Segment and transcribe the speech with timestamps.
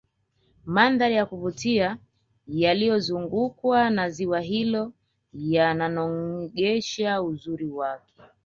[0.65, 1.97] mandhari ya kuvutia
[2.47, 4.93] yaliozungukwa na ziwa hilo
[5.33, 8.13] yananogesha uzuri wake